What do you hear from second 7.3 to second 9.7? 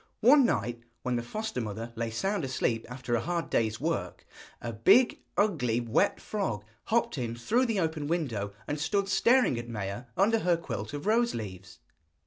through the open window and stood staring at